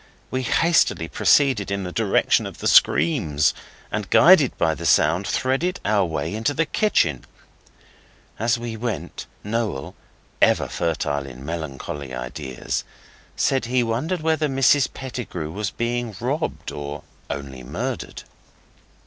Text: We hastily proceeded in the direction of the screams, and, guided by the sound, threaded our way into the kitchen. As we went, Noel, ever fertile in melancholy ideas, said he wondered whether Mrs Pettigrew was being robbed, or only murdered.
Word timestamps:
We 0.31 0.41
hastily 0.41 1.07
proceeded 1.07 1.69
in 1.69 1.83
the 1.83 1.91
direction 1.91 2.47
of 2.47 2.57
the 2.57 2.67
screams, 2.67 3.53
and, 3.91 4.09
guided 4.09 4.57
by 4.57 4.73
the 4.73 4.87
sound, 4.87 5.27
threaded 5.27 5.79
our 5.85 6.03
way 6.05 6.33
into 6.33 6.55
the 6.55 6.65
kitchen. 6.65 7.23
As 8.39 8.57
we 8.57 8.75
went, 8.75 9.27
Noel, 9.43 9.93
ever 10.41 10.67
fertile 10.67 11.27
in 11.27 11.45
melancholy 11.45 12.15
ideas, 12.15 12.83
said 13.35 13.65
he 13.65 13.83
wondered 13.83 14.21
whether 14.21 14.47
Mrs 14.47 14.91
Pettigrew 14.91 15.51
was 15.51 15.69
being 15.69 16.15
robbed, 16.19 16.71
or 16.71 17.03
only 17.29 17.61
murdered. 17.61 18.23